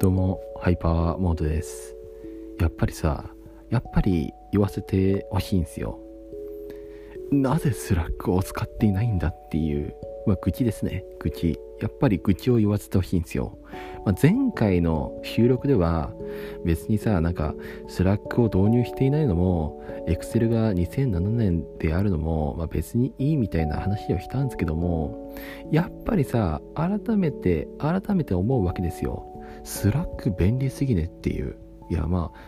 [0.00, 1.96] どうもハイパーモードです。
[2.60, 3.24] やっぱりさ
[3.68, 5.98] やっぱり言わせてほしいんすよ。
[7.32, 9.94] なぜスラックを使っていないんだっていう
[10.26, 11.04] まあ愚痴ですね。
[11.18, 11.58] 愚痴。
[11.80, 13.56] やっぱり愚痴を言わせてほしいんですよ、
[14.04, 16.12] まあ、前回の収録では
[16.64, 17.54] 別にさなんか
[17.88, 25.32] スラックを導入していないのも Excel が2007年であるのも、まあ、別にいいみたいな話をしたんですけども
[25.70, 29.37] やっぱりさ改めて改めて思うわけですよ。
[29.68, 31.56] スラック便利すぎねっていう。
[31.90, 32.40] いやまあ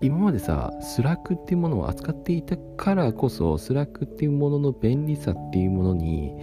[0.00, 6.34] 今までさスラックっていうものを扱っていたからこそスラックっていうものの便利さっていうものに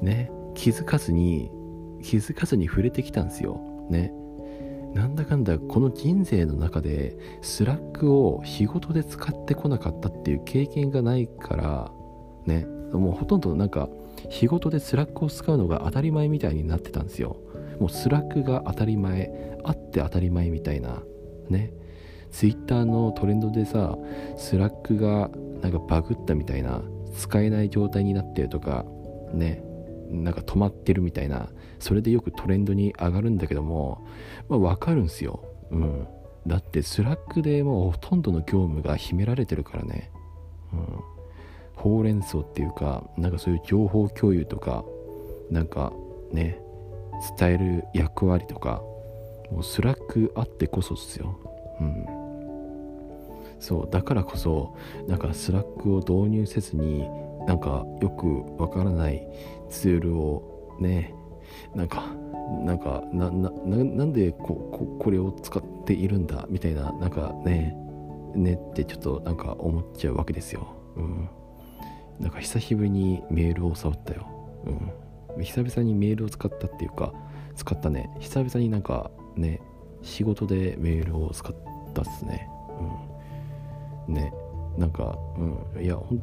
[0.00, 1.50] ね気づかずに
[2.02, 3.60] 気づかずに触れてきたんですよ。
[3.90, 4.12] ね。
[4.94, 11.92] なんだかんだこの人生の中でスラックを仕事で使ってこなかったっていう経験がないから
[12.46, 12.66] ね。
[12.92, 13.88] もうほとんどなんか
[14.30, 17.36] 仕事でスラックを使うのが当たり前みたいになってたんですよ。
[17.82, 21.02] もうスラックが当たり前あって当たり前みたいな
[21.48, 21.72] ね。
[22.30, 23.98] ツイッターのトレンドでさ
[24.36, 25.28] スラックが
[25.60, 26.80] なんかバグったみたいな
[27.12, 28.86] 使えない状態になってるとか
[29.32, 29.64] ね。
[30.10, 31.48] なんか止まってるみたいな
[31.80, 34.06] それでよくトレンドに上がるんだけども
[34.48, 35.42] まあ分かるんすよ。
[35.72, 36.06] うん。
[36.46, 40.12] だってスラックでもうほとんどの業務が占められてるからね。
[40.72, 41.00] うん。
[41.74, 44.84] ほうれん草っていうかなんかそういう情報共有とか
[45.50, 45.92] なんか
[46.30, 46.61] ね。
[47.38, 48.82] 伝える役割とか
[49.50, 51.38] もうスラックあってこそっすよ。
[51.80, 52.06] うん。
[53.60, 57.08] そうだからこそなんかスラックを導入せずに
[57.46, 59.26] なんかよくわからない
[59.70, 61.14] ツールをね
[61.74, 62.12] なんか
[62.64, 67.76] なんかなななんでこここれを使っているんだみたいななんかね
[68.34, 70.66] ねってちょっとなんか思っちゃうわけですよ。
[70.96, 71.28] うん。
[72.18, 74.26] なんか久しぶりにメールを触ったよ。
[74.66, 74.92] うん。
[75.40, 77.12] 久々にメールを使ったっていうか
[77.56, 78.10] 使ったね。
[78.20, 79.60] 久々になんかね
[80.02, 81.54] 仕事でメールを使っ
[81.94, 82.48] たっすね。
[84.08, 84.14] うん。
[84.14, 84.32] ね
[84.76, 85.84] なんかうん。
[85.84, 86.22] いやほん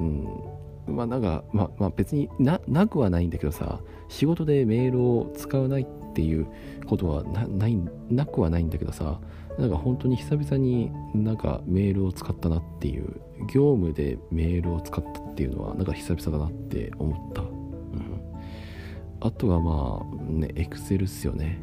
[0.00, 0.04] う
[0.92, 0.94] ん。
[0.94, 6.46] まあなんかままあ別にななくはないんだけどさ仕事でメールを使わないっていう
[6.86, 9.20] ことはなないなくはないんだけどさ
[9.58, 13.20] なんか本当に久々になんかメールを使ったなっていう
[13.52, 17.42] 業務でメールを使ったっていうのはなんか久々だなって思った、
[19.20, 21.60] あとはまあねエクセルっすよね。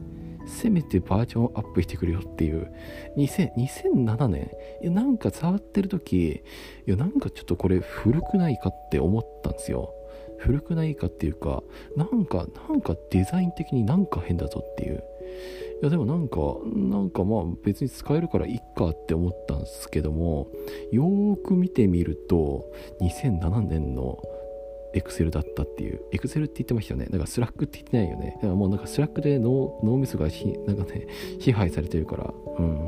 [0.48, 2.72] せめてバージョンアップしてくれよっていう。
[3.18, 4.52] 2000 2007年？
[4.82, 6.42] いやなんか触ってる時い
[6.86, 9.94] やなんかちょっとこれ古くないかって思ったんですよ。
[10.38, 11.64] 古くないかっていうか
[11.96, 15.04] なんかなんかデザイン的になんか変だぞっていう。
[15.82, 16.38] いやでもなんか
[16.74, 20.48] なんかまあ別に使えるからいっかって思ったんですけども
[20.92, 22.72] よーく見てみると
[23.02, 24.22] 2007年の
[24.96, 27.06] エクセルだったっていう、エクセルって言ってましたよね。
[27.06, 28.34] だからスラックって言ってないよね。
[28.36, 31.08] だからもうなんかスラックで脳脳みそがひなんかね、
[31.40, 32.86] 支配されてるから、うん。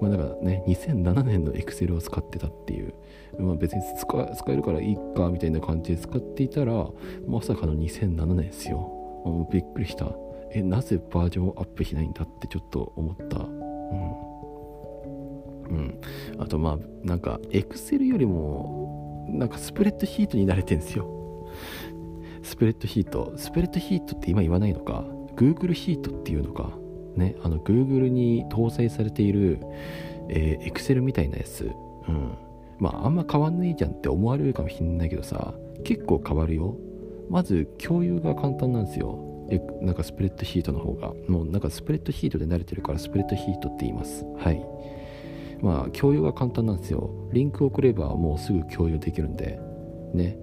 [0.00, 2.94] まあだからね、2007年のエクセルを使ってたっていう、
[3.38, 6.88] まあ別に使使えるからいいかみたいな感じで使っていたら、
[7.26, 8.78] まさかの2007年ですよ。
[8.78, 10.10] もうびっくりした。
[10.52, 13.40] え、なぜバージョンアップしないんだってちょっと思った。
[13.40, 14.28] うん。
[15.68, 16.00] うん。
[16.38, 21.50] あとまあ、なんか、エクセルよりも、なんかスプレッドヒートに慣れてんですよ。
[22.42, 23.32] スプレッドヒート。
[23.36, 25.04] スプレッドヒートって今言わないのか
[25.36, 26.72] ？Google ヒートっていうのか？
[27.16, 29.60] ねあの Google に搭載されている、
[30.28, 31.70] えー、Excel みたいなやつ。
[32.08, 32.36] うん。
[32.78, 35.54] まああんま変わんねえじゃんって思われるかもしんないけどさ。
[35.84, 36.76] 結構変わるよ。
[37.28, 39.24] まず共有が簡単なんですよ。
[39.80, 41.12] なんかスプレッドヒートの方が。
[41.28, 44.24] もうなんかスプレッドヒートで慣れてるからスプレッドヒートって言います。
[44.36, 44.64] はい。
[45.62, 47.10] まあ共有が簡単なんですよ。
[47.32, 49.58] リンクを送ればもうすぐ共有できるんで。
[50.14, 50.38] ね。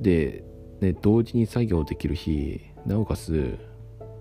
[0.00, 0.44] で
[0.80, 3.58] ね同時に作業できるしなおかつ、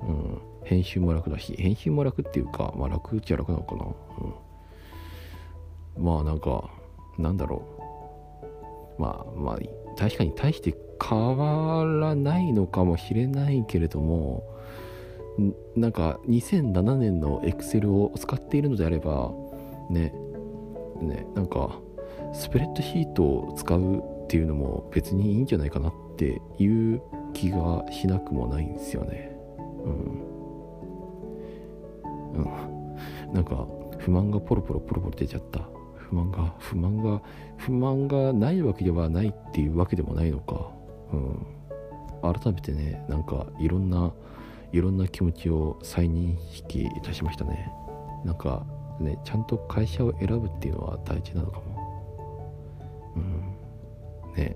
[0.02, 3.86] うん、編集も楽だし編集も楽っていうかまあ楽っちゃ楽なのかな、
[5.98, 6.70] うん、まあなんか
[7.18, 7.64] なんだろ
[8.98, 9.02] う。
[9.02, 9.60] まあまあ
[9.96, 14.44] 確かに大して変わらないのかもしれないけれども
[15.76, 19.32] なんか2007年の Excel を使っているのであれば
[19.90, 20.14] ね
[21.02, 21.80] ねなんか
[22.34, 27.02] スプレッドヒートを使うっていうのも別にいいんじゃないかなっていう
[27.34, 29.32] 気がしなくもないんですよね。
[29.86, 30.38] うん。
[32.34, 32.42] う
[33.30, 33.34] ん。
[33.34, 33.68] なんか
[34.00, 35.62] 不満がポロポロポロポロ出ちゃった。
[35.96, 37.22] 不満が不満が
[37.58, 40.72] 不満がないわけではないっていうわけでもないのか。
[41.14, 41.46] うん。
[42.22, 44.12] 改めてねなんかいろんな
[44.72, 47.72] いろんな気持ちを再認識いたしましたね。
[48.26, 48.66] なんか
[49.00, 51.64] ねちゃんと会社を選ぶっていうのは大事なのかも。
[53.16, 54.34] うん。
[54.36, 54.56] ね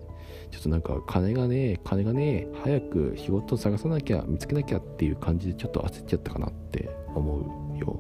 [0.50, 8.00] ちょっとなんか金がね金がね早く仕事探さなきゃ見つけなきゃっていう感じでちょっと焦っちゃったかなって思うよ。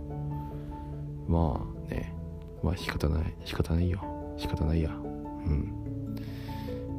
[1.27, 2.13] まあね
[2.61, 3.33] まあ仕方ない。
[3.45, 4.03] 仕方ないよ。
[4.37, 4.89] 仕方ないや。
[4.91, 5.73] うん。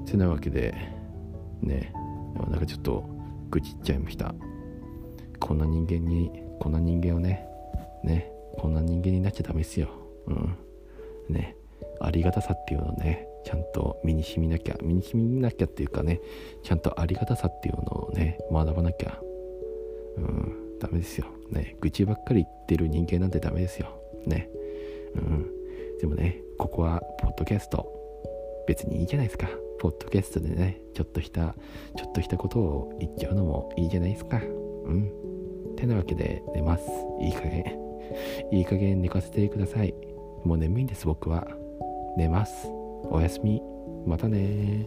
[0.07, 0.75] てなわけで
[1.61, 1.93] ね
[2.51, 3.05] なんかちょっと
[3.51, 4.35] 愚痴っちゃいました。
[5.39, 6.31] こんな人間に
[6.61, 7.47] こんな人間をね
[8.05, 9.89] ねこんな人間になっちゃダメですよ。
[10.27, 10.57] うん。
[11.29, 11.57] ね。
[12.01, 16.21] ありがたさっていうのをねちゃんと身に染みなきゃ身に染みなきゃっていうかね
[16.63, 19.19] ちゃんとありがたさっていうのをね学ばなきゃ。
[20.17, 20.79] うん。
[20.81, 21.27] ダメですよ。
[21.51, 21.77] ね。
[21.81, 23.89] 愚痴ばっかり言ってる人間なんてダメですよ。
[24.27, 24.49] ね。
[25.15, 25.51] うん。
[26.01, 27.89] でもねここはポッドキャスト。
[28.67, 29.49] 別にいいじゃないですか。
[29.81, 31.55] ポッドキャストでねちょっとした
[31.97, 34.41] ちょっとしたことを言っちゃうのもいいじゃないですか。
[34.41, 35.13] うん。
[35.77, 36.85] てなわけで寝ます。
[37.21, 37.82] いい加減。
[38.53, 39.95] いい加減寝かせてください。
[40.45, 41.49] もう眠いんです僕は。
[42.17, 42.69] 寝ます。
[43.11, 43.63] おやすみ。
[44.07, 44.87] またね